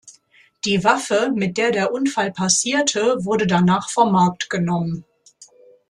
[0.65, 5.05] Die Waffe, mit der der Unfall passierte, wurde danach vom Markt genommen.